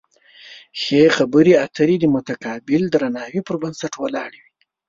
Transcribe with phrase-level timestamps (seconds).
[0.81, 4.53] ښې خبرې اترې د متقابل درناوي پر بنسټ ولاړې وي.